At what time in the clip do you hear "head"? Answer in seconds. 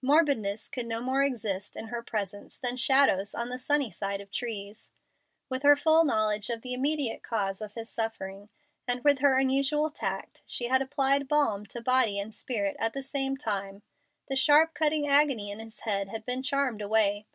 15.80-16.10